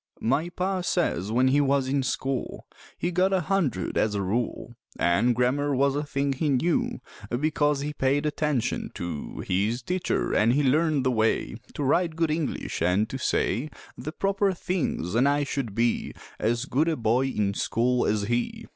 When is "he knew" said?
6.33-6.99